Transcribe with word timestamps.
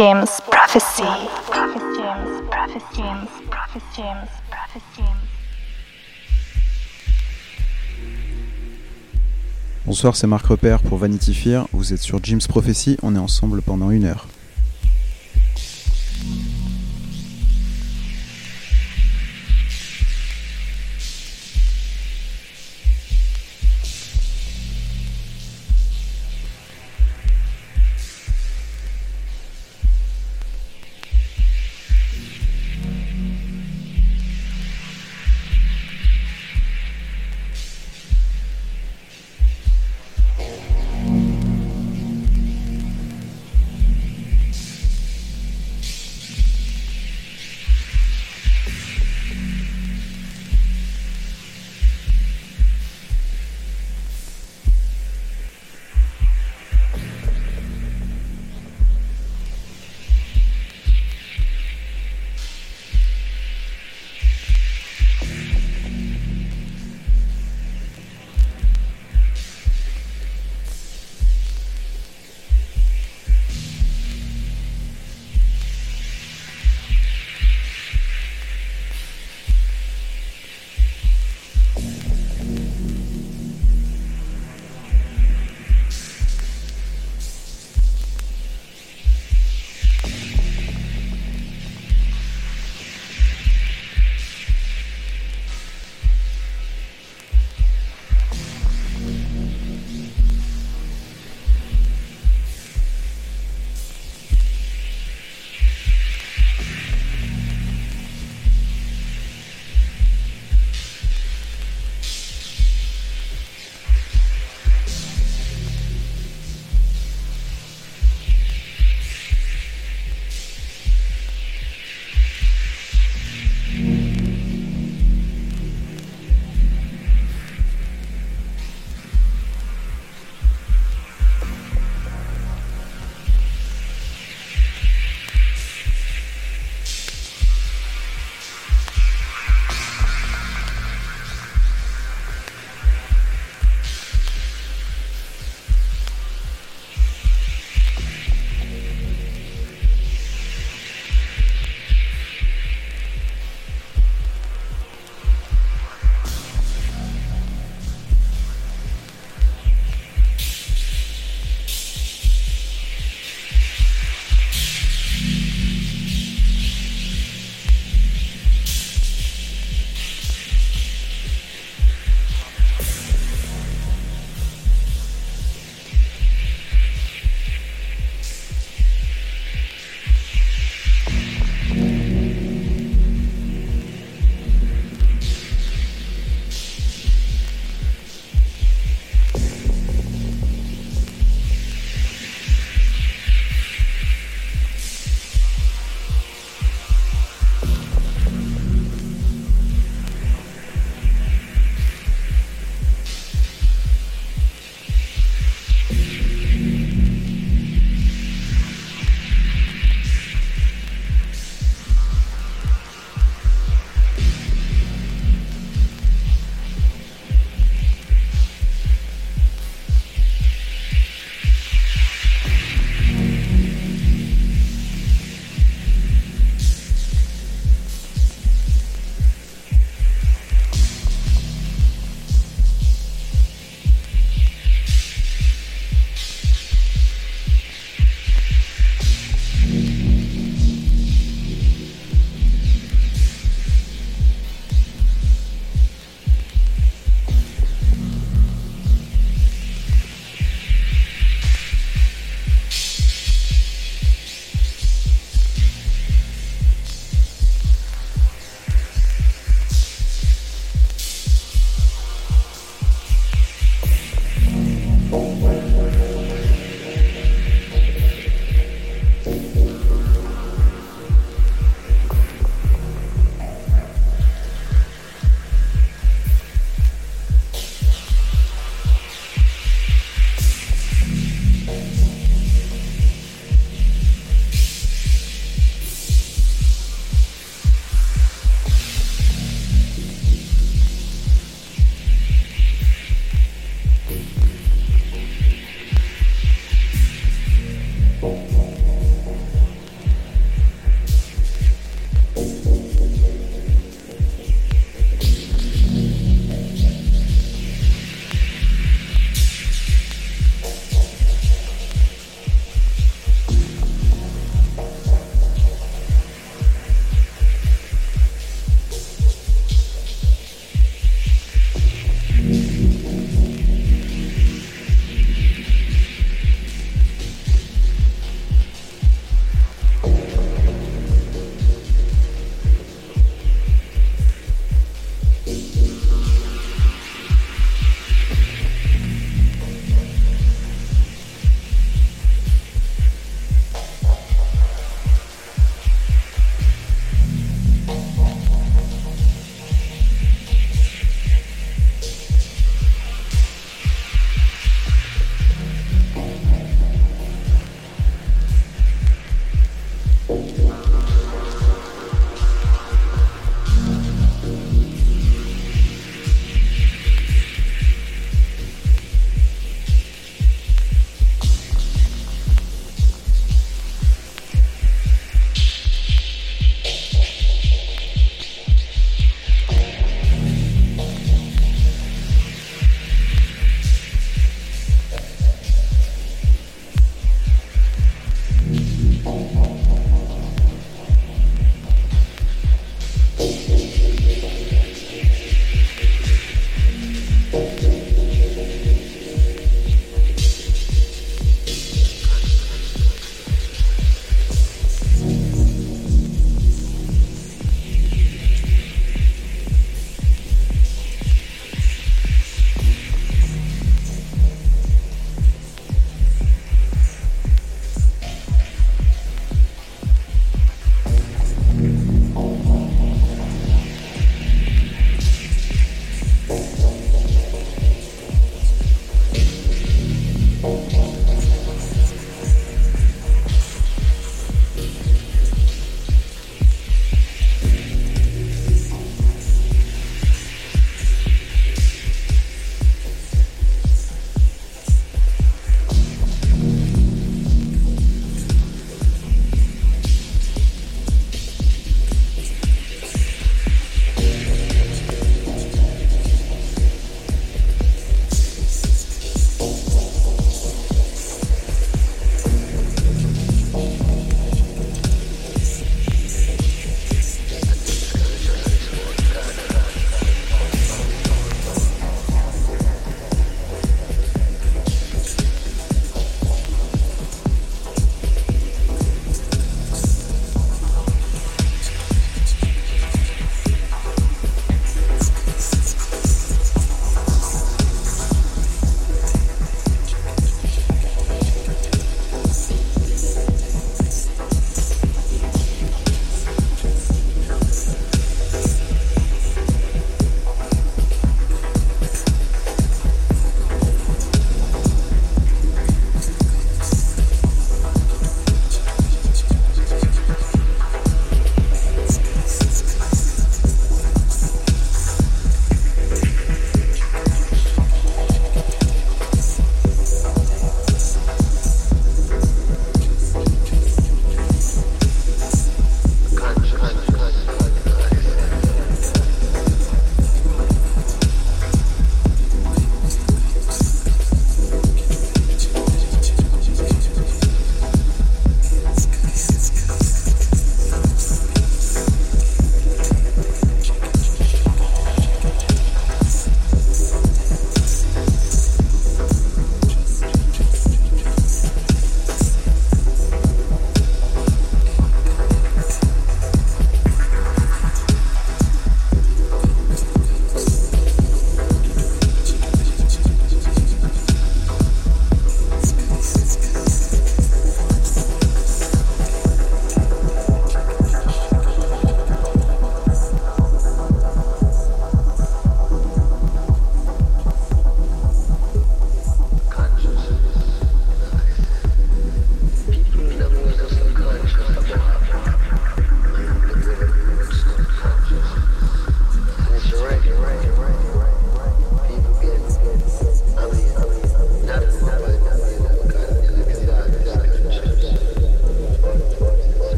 James 0.00 0.24
James, 0.40 1.28
James, 2.96 3.28
James, 3.94 4.28
James. 4.96 5.18
Bonsoir, 9.84 10.16
c'est 10.16 10.26
Marc 10.26 10.46
Repère 10.46 10.80
pour 10.80 10.96
Vanity 10.96 11.34
Fair. 11.34 11.66
Vous 11.74 11.92
êtes 11.92 12.00
sur 12.00 12.18
Jim's 12.24 12.48
Prophecy, 12.48 12.96
on 13.02 13.14
est 13.14 13.18
ensemble 13.18 13.60
pendant 13.60 13.90
une 13.90 14.06
heure. 14.06 14.26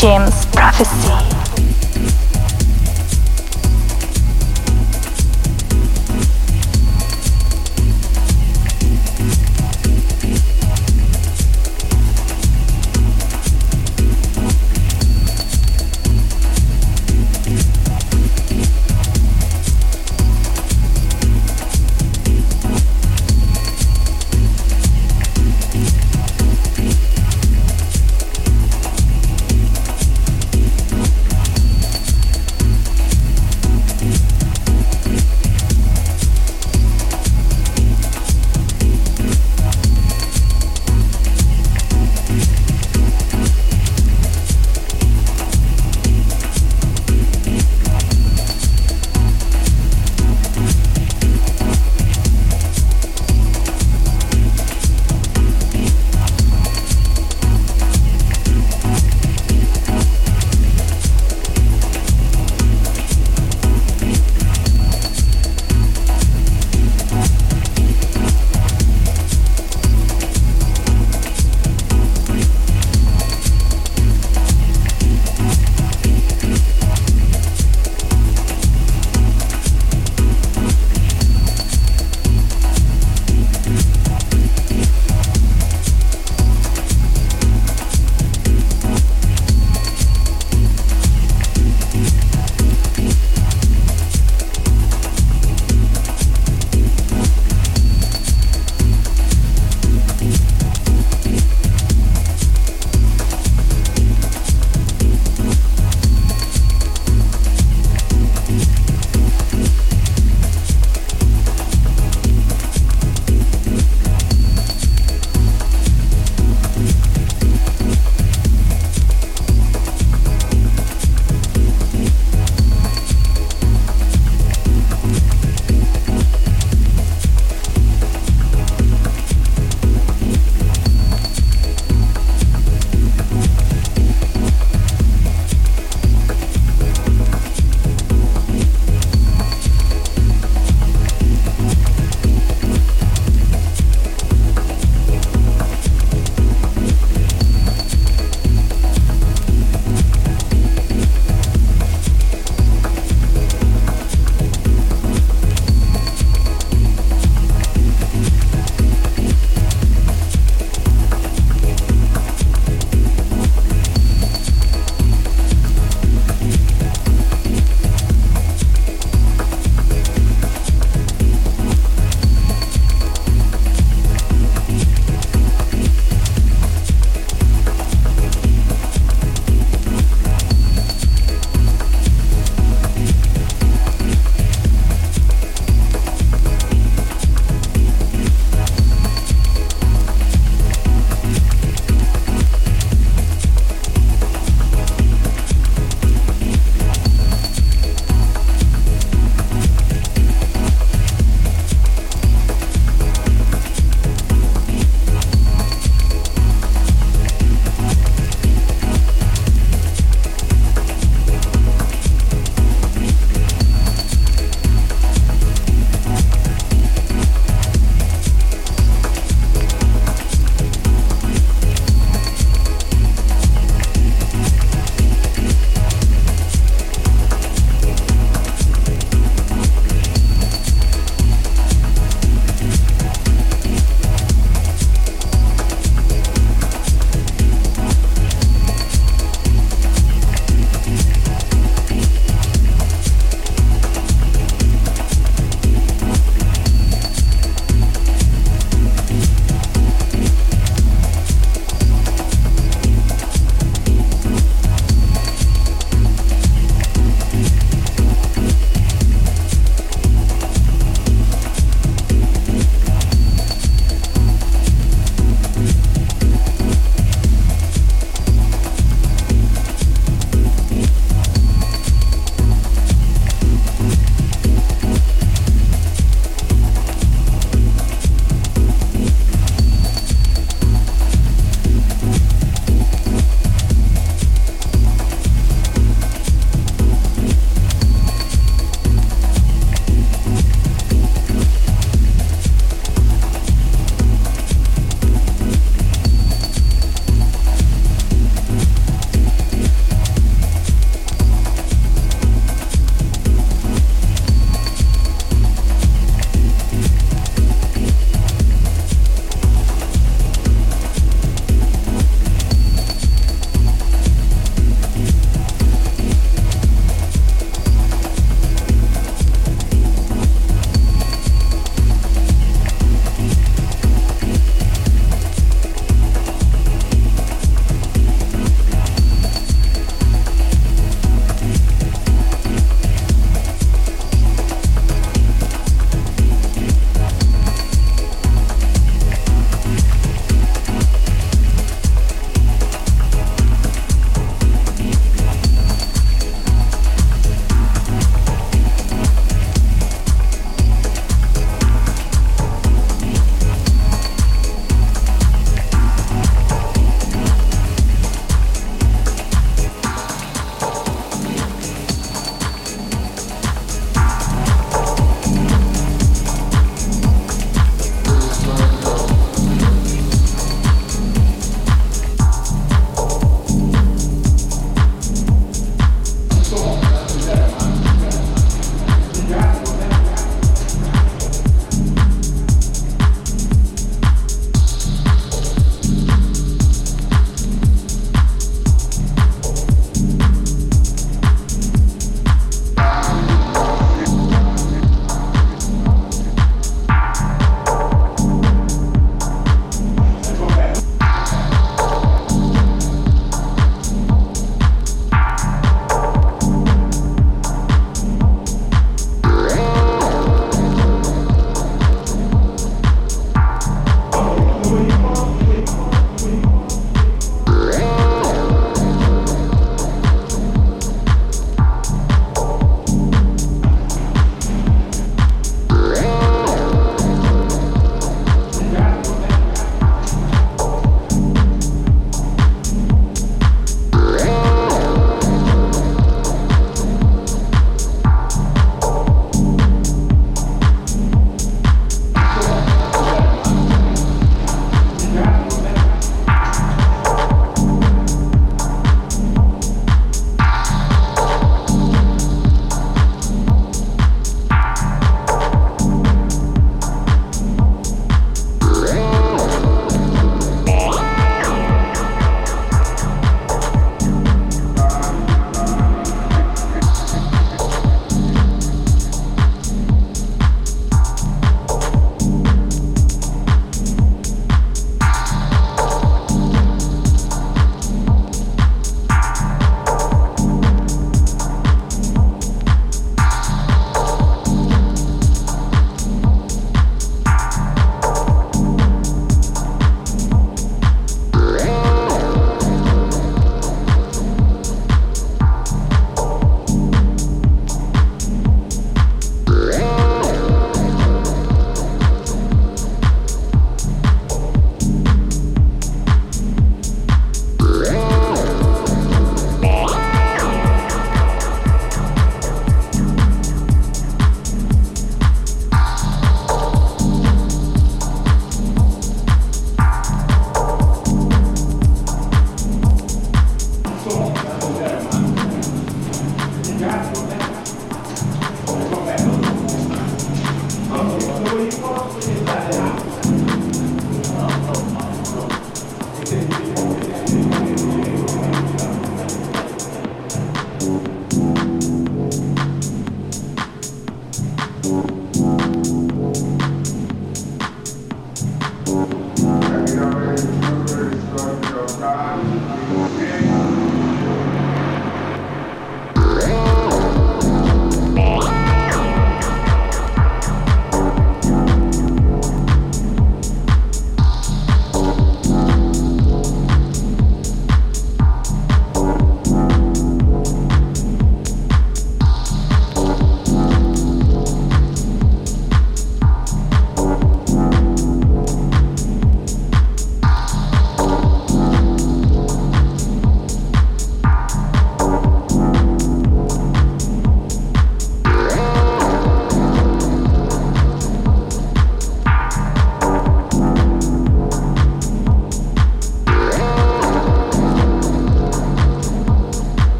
James 0.00 0.46
Prophecy. 0.46 1.49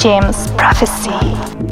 James 0.00 0.50
Prophecy. 0.56 1.69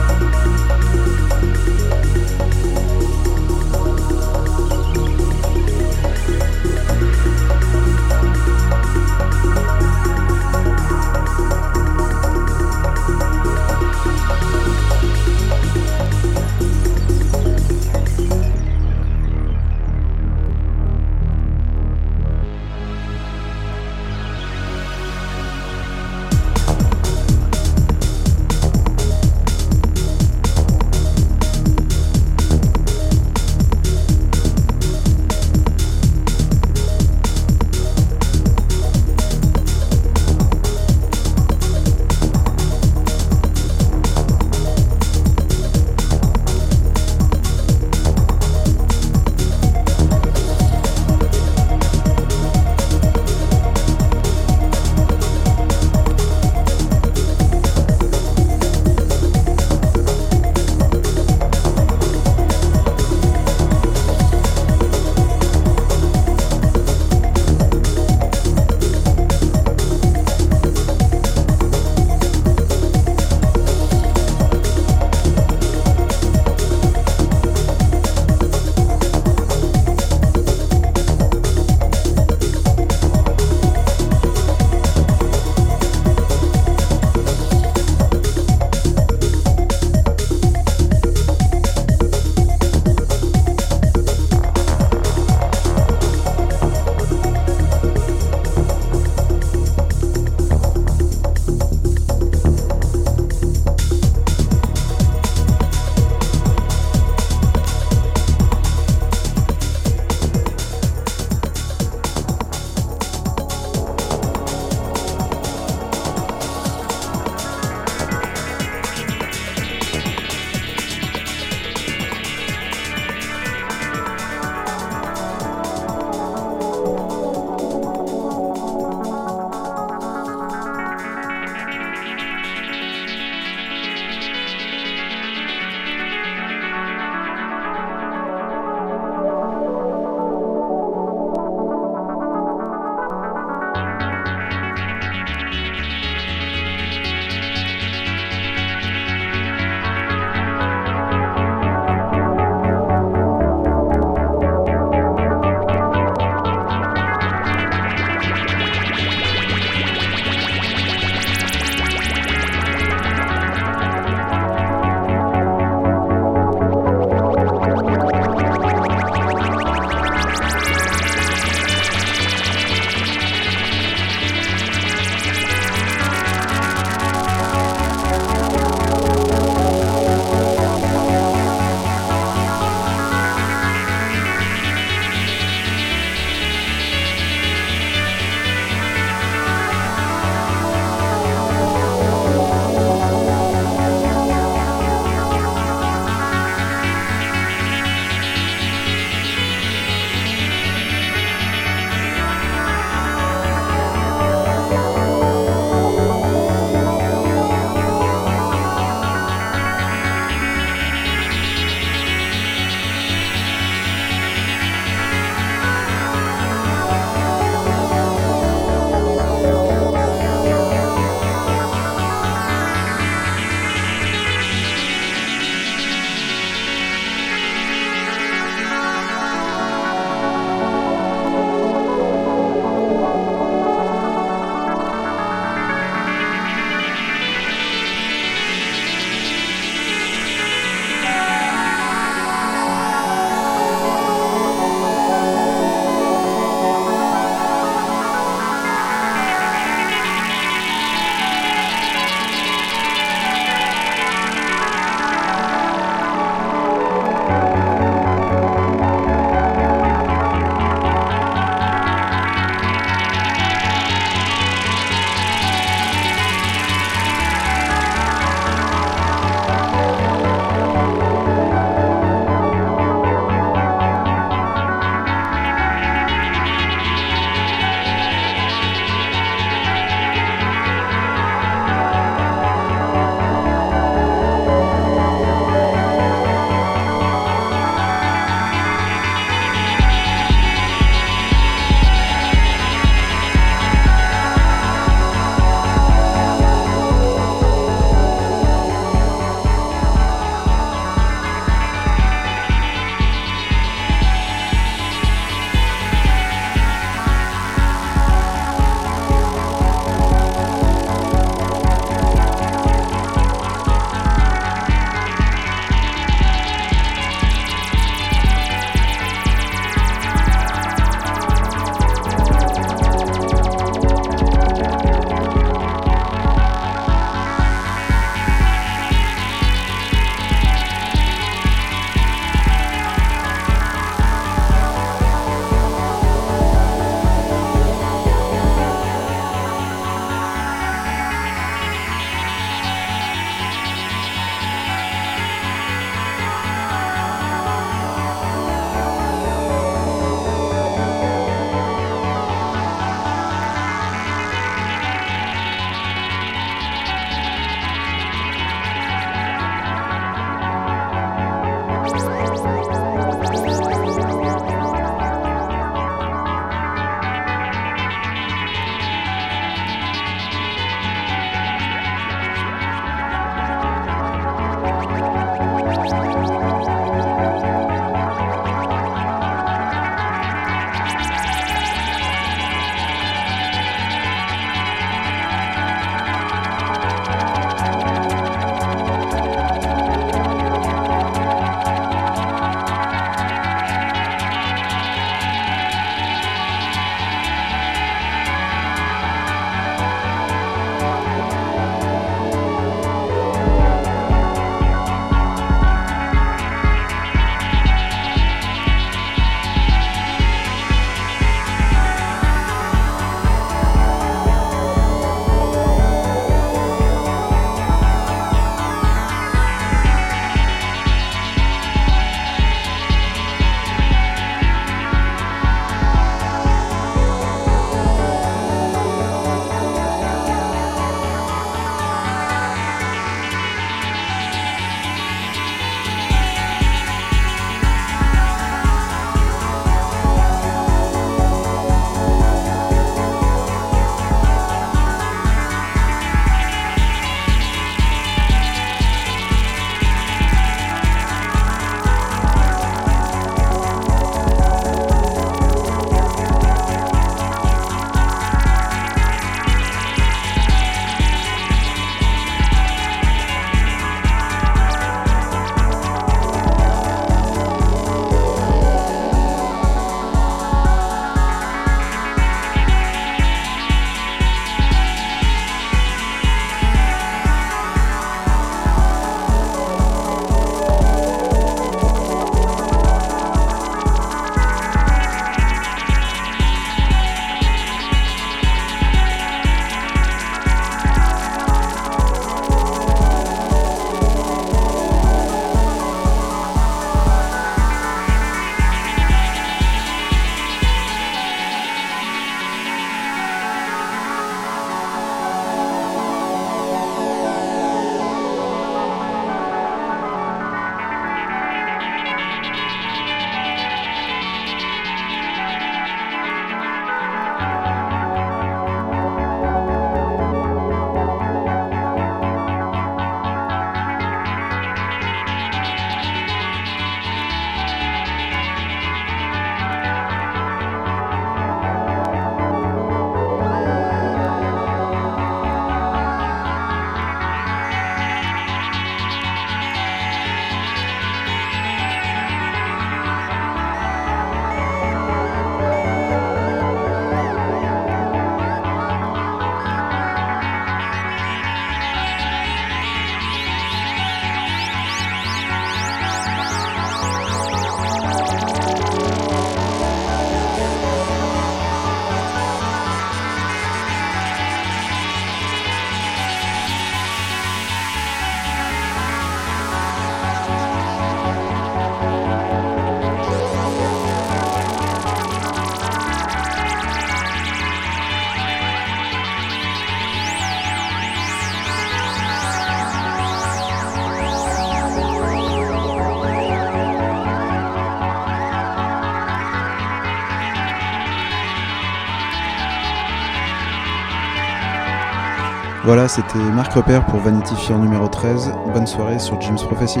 Voilà, 595.94 596.08
c'était 596.08 596.40
Marc 596.40 596.72
Repère 596.72 597.06
pour 597.06 597.20
Vanity 597.20 597.54
Fair 597.54 597.78
numéro 597.78 598.08
13. 598.08 598.50
Bonne 598.72 598.84
soirée 598.84 599.20
sur 599.20 599.40
Jim's 599.40 599.62
Prophecy. 599.62 600.00